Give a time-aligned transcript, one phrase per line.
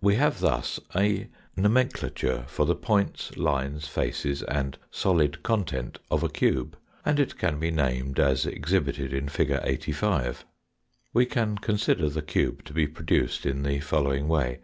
[0.00, 6.30] We have thus a nomenclature for the points, lines, faces, and solid content of a
[6.30, 6.74] cube,
[7.04, 9.50] and it can be named as exhibited in fig.
[9.62, 10.46] 85.
[11.12, 14.60] We can consider the cube to be produced in the following way.